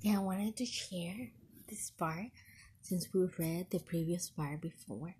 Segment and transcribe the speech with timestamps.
[0.00, 1.30] Okay, I wanted to share
[1.68, 2.30] this part
[2.80, 5.16] since we read the previous part before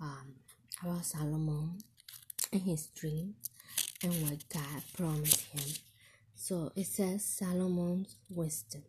[0.00, 0.34] um,
[0.80, 1.78] about Solomon
[2.52, 3.34] and his dream
[4.00, 5.74] and what God promised him.
[6.36, 8.84] So it says Solomon's wisdom.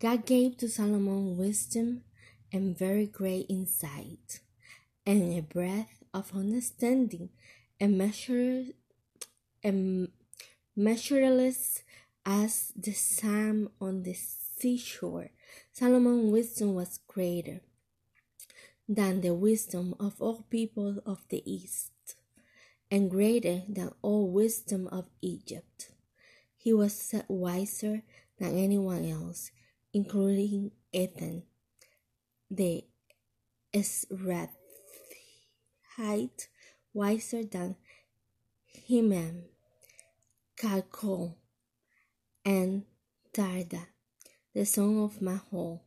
[0.00, 2.02] God gave to Solomon wisdom
[2.52, 4.40] and very great insight
[5.06, 7.28] and a breadth of understanding
[7.78, 8.64] and measure
[9.62, 10.08] and
[10.74, 11.84] measureless
[12.24, 14.14] as the sand on the
[14.56, 15.30] seashore.
[15.72, 17.60] Solomon's wisdom was greater
[18.88, 21.92] than the wisdom of all people of the East,
[22.90, 25.90] and greater than all wisdom of Egypt.
[26.56, 28.02] He was wiser
[28.38, 29.50] than anyone else,
[29.92, 31.42] including Ethan,
[32.50, 32.84] the
[33.74, 34.48] Ezrahite,
[36.94, 37.76] wiser than
[38.66, 39.44] Heman,
[40.56, 41.34] Calcol,
[42.44, 42.84] and
[43.32, 43.86] Darda,
[44.56, 45.82] the son of Mahol.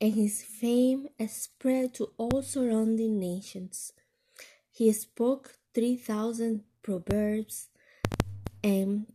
[0.00, 3.92] And his fame spread to all surrounding nations.
[4.70, 7.68] He spoke 3,000 proverbs,
[8.64, 9.06] and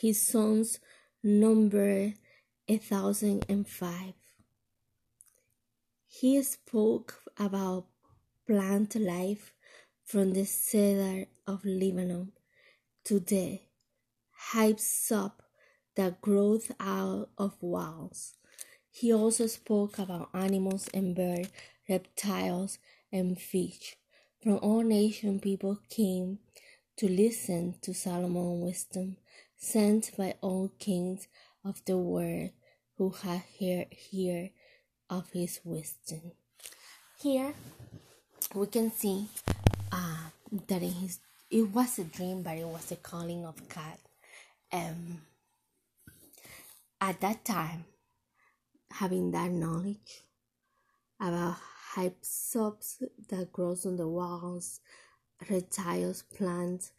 [0.00, 0.80] his sons
[1.22, 2.14] numbered
[2.66, 4.14] a thousand and five.
[6.06, 7.84] He spoke about
[8.46, 9.52] plant life
[10.06, 12.32] from the cedar of Lebanon
[13.04, 13.60] to the
[14.54, 15.42] hyssop
[15.98, 18.34] that growth out of walls.
[18.88, 21.50] He also spoke about animals and birds,
[21.88, 22.78] reptiles
[23.12, 23.96] and fish.
[24.40, 26.38] From all nations, people came
[26.98, 29.16] to listen to Solomon's wisdom,
[29.56, 31.26] sent by all kings
[31.64, 32.50] of the world
[32.96, 34.50] who had heard, heard
[35.10, 36.30] of his wisdom.
[37.20, 37.54] Here
[38.54, 39.26] we can see
[39.90, 40.30] uh,
[40.68, 41.18] that his
[41.50, 43.98] it was a dream, but it was a calling of God.
[44.70, 45.22] Um,
[47.00, 47.84] at that time,
[48.90, 50.22] having that knowledge
[51.20, 51.56] about
[51.94, 54.80] hyssops that grows on the walls,
[55.50, 56.92] reptiles, plants,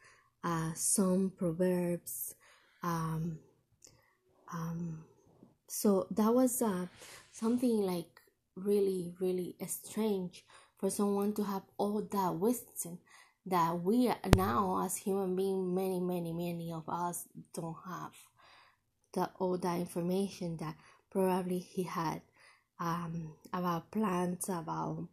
[0.44, 2.36] uh, some proverbs.
[2.84, 3.40] Um,
[4.54, 5.04] um,
[5.68, 6.88] so that was uh,
[7.32, 8.22] something like
[8.56, 10.44] really, really strange
[10.78, 13.00] for someone to have all that wisdom
[13.46, 18.12] that we now as human beings many many many of us don't have
[19.14, 20.76] the all that information that
[21.12, 22.22] probably he had
[22.80, 25.08] um, about plants about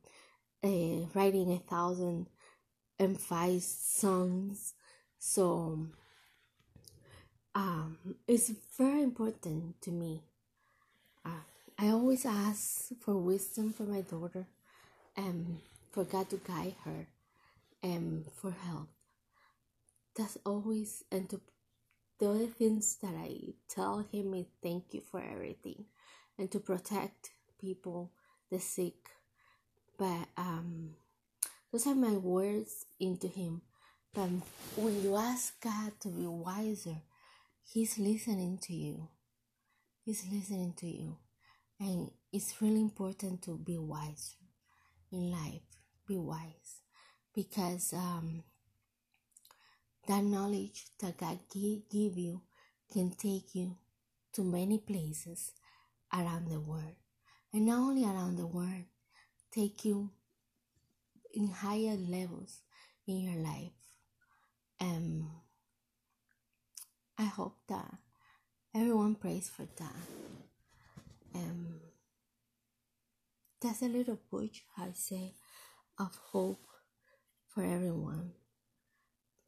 [0.63, 2.27] uh, writing a thousand
[2.99, 4.75] and five songs
[5.19, 5.87] so
[7.55, 7.99] um,
[8.29, 10.23] it's very important to me
[11.25, 11.45] uh,
[11.79, 14.47] i always ask for wisdom for my daughter
[15.17, 17.07] and for god to guide her
[17.83, 18.89] and for help.
[20.17, 21.41] That's always and to
[22.19, 25.85] the only things that I tell him is thank you for everything
[26.39, 28.13] and to protect people,
[28.51, 29.11] the sick.
[29.99, 30.95] But um
[31.73, 33.63] those are my words into him.
[34.15, 34.31] But
[34.77, 37.03] when you ask God to be wiser,
[37.69, 39.09] He's listening to you.
[40.05, 41.17] He's listening to you.
[41.81, 44.37] And it's really important to be wiser
[45.13, 45.63] in life.
[46.07, 46.83] Be wise
[47.35, 48.45] because um,
[50.07, 52.43] that knowledge that God give, give you
[52.93, 53.77] can take you
[54.33, 55.53] to many places
[56.13, 56.95] around the world.
[57.53, 58.85] And not only around the world,
[59.53, 60.11] take you
[61.35, 62.61] in higher levels
[63.07, 63.73] in your life.
[64.81, 65.31] Um,
[67.19, 67.95] I hope that
[68.75, 69.97] everyone prays for that.
[71.35, 71.81] Um,
[73.61, 75.35] that's a little push, I say,
[75.99, 76.67] of hope
[77.49, 78.33] for everyone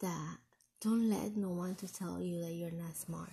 [0.00, 0.38] that
[0.80, 3.32] don't let no one to tell you that you're not smart.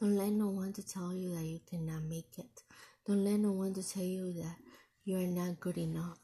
[0.00, 2.62] Don't let no one to tell you that you cannot make it.
[3.06, 4.56] Don't let no one to tell you that
[5.04, 6.18] you're not good enough.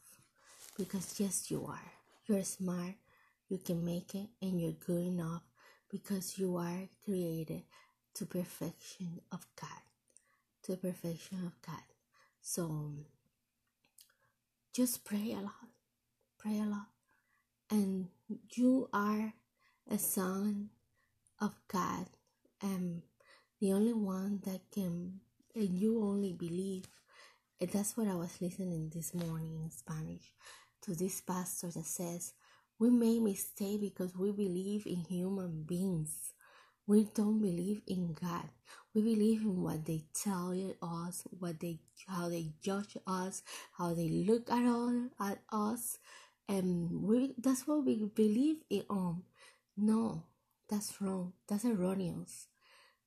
[0.79, 1.93] Because yes, you are.
[2.27, 2.95] You're smart.
[3.49, 5.43] You can make it and you're good enough
[5.91, 7.63] because you are created
[8.15, 9.83] to perfection of God.
[10.65, 11.85] To perfection of God.
[12.41, 12.93] So
[14.73, 15.69] just pray a lot.
[16.39, 16.89] Pray a lot
[17.71, 18.09] and
[18.55, 19.33] you are
[19.91, 20.71] a son
[21.41, 22.07] of God
[22.63, 23.03] and
[23.61, 25.21] the only one that can
[25.55, 26.85] and you only believe
[27.61, 30.33] and that's what I was listening this morning in Spanish
[30.83, 32.35] to this pastor that says
[32.79, 36.33] we make mistake because we believe in human beings.
[36.87, 38.49] We don't believe in God.
[38.95, 43.43] We believe in what they tell us, what they how they judge us,
[43.79, 45.99] how they look at all at us,
[46.49, 49.25] and we that's what we believe in um
[49.77, 50.25] no
[50.69, 52.49] that's wrong that's erroneous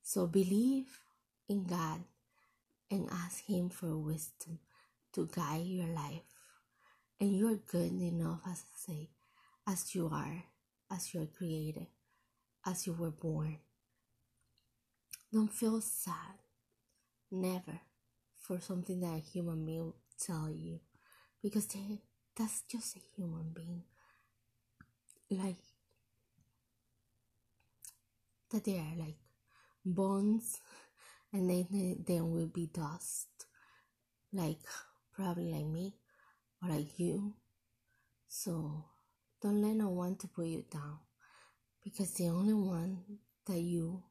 [0.02, 1.00] so believe
[1.48, 2.04] in god
[2.92, 4.60] and ask Him for wisdom
[5.14, 6.22] to guide your life.
[7.20, 9.10] And you're good enough, as I say,
[9.68, 10.44] as you are,
[10.92, 11.88] as you're created,
[12.66, 13.58] as you were born.
[15.32, 16.40] Don't feel sad,
[17.32, 17.82] never,
[18.38, 20.80] for something that a human being will tell you,
[21.44, 22.02] because they,
[22.36, 23.84] that's just a human being.
[25.30, 25.58] Like,
[28.52, 29.18] that they are like
[29.86, 30.60] bones
[31.34, 33.28] and then then will be dust
[34.34, 34.60] like
[35.14, 35.96] probably like me
[36.62, 37.34] or like you
[38.28, 38.86] so
[39.42, 41.00] don't let no one to put you down
[41.84, 43.00] because the only one
[43.48, 44.04] that you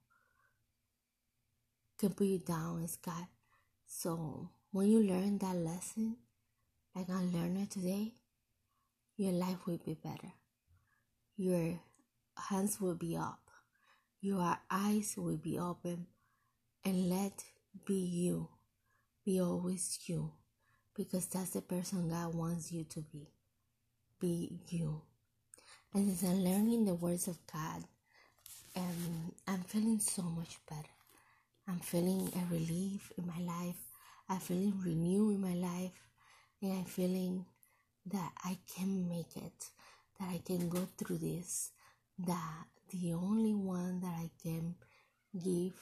[1.99, 3.27] can put you down is God.
[3.87, 6.17] So when you learn that lesson,
[6.95, 8.15] like I learned it today,
[9.17, 10.33] your life will be better.
[11.37, 11.81] Your
[12.49, 13.48] hands will be up.
[14.21, 16.07] Your eyes will be open
[16.85, 17.45] and let
[17.87, 18.49] be you.
[19.25, 20.33] Be always you
[20.97, 23.29] because that's the person God wants you to be.
[24.21, 25.03] Be you.
[25.95, 27.85] And as I'm learning the words of God,
[28.77, 30.89] um, I'm feeling so much better.
[31.69, 33.77] I'm feeling a relief in my life.
[34.29, 35.93] I'm feeling renewed in my life.
[36.61, 37.47] And I'm feeling
[38.07, 39.67] that I can make it,
[40.19, 41.71] that I can go through this,
[42.27, 44.75] that the only one that I can
[45.43, 45.75] give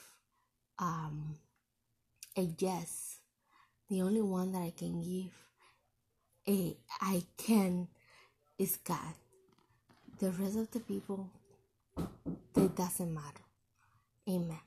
[0.78, 1.36] um,
[2.36, 3.20] a yes,
[3.88, 5.32] the only one that I can give
[6.48, 7.88] a I can
[8.58, 9.14] is God.
[10.18, 11.30] The rest of the people,
[12.56, 13.44] it doesn't matter.
[14.28, 14.58] Amen.